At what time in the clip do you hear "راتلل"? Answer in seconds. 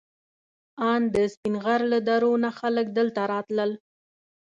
3.33-3.71